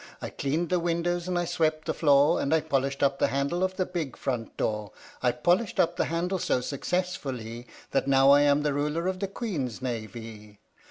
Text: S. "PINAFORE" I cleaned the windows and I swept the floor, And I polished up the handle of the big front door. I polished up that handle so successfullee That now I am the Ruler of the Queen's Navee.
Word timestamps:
S. 0.03 0.07
"PINAFORE" 0.09 0.25
I 0.25 0.29
cleaned 0.31 0.69
the 0.69 0.79
windows 0.79 1.27
and 1.27 1.37
I 1.37 1.45
swept 1.45 1.85
the 1.85 1.93
floor, 1.93 2.41
And 2.41 2.55
I 2.55 2.61
polished 2.61 3.03
up 3.03 3.19
the 3.19 3.27
handle 3.27 3.63
of 3.63 3.75
the 3.75 3.85
big 3.85 4.17
front 4.17 4.57
door. 4.57 4.93
I 5.21 5.31
polished 5.31 5.79
up 5.79 5.95
that 5.97 6.05
handle 6.05 6.39
so 6.39 6.57
successfullee 6.61 7.67
That 7.91 8.07
now 8.07 8.31
I 8.31 8.41
am 8.41 8.63
the 8.63 8.73
Ruler 8.73 9.05
of 9.07 9.19
the 9.19 9.27
Queen's 9.27 9.79
Navee. 9.79 10.57